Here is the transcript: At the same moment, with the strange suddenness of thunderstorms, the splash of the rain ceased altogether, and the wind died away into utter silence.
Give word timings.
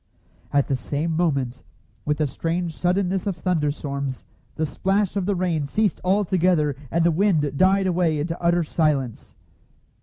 At 0.51 0.67
the 0.67 0.75
same 0.75 1.15
moment, 1.15 1.61
with 2.05 2.17
the 2.17 2.25
strange 2.25 2.75
suddenness 2.75 3.27
of 3.27 3.35
thunderstorms, 3.37 4.25
the 4.55 4.65
splash 4.65 5.15
of 5.15 5.27
the 5.27 5.35
rain 5.35 5.67
ceased 5.67 6.01
altogether, 6.03 6.75
and 6.89 7.03
the 7.03 7.11
wind 7.11 7.55
died 7.55 7.85
away 7.85 8.19
into 8.19 8.41
utter 8.41 8.63
silence. 8.63 9.35